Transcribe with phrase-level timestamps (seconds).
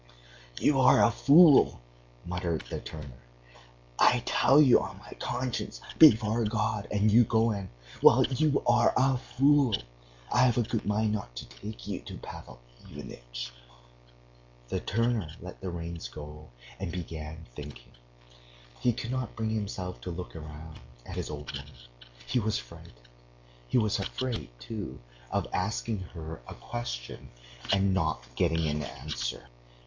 [0.59, 1.79] "You are a fool!"
[2.25, 3.21] muttered the turner....
[3.99, 6.87] "I tell you on my conscience, before God,...
[6.89, 7.69] and you go and...
[8.01, 9.75] Well, you are a fool!
[10.31, 12.59] I have a good mind not to take you to Pavel
[12.89, 13.51] Ivanitch!"
[14.69, 16.49] The turner let the reins go
[16.79, 17.91] and began thinking.
[18.79, 21.73] He could not bring himself to look round at his old woman:
[22.25, 23.07] he was frightened.
[23.67, 24.99] He was afraid, too,
[25.29, 27.29] of asking her a question
[27.71, 29.47] and not getting an answer.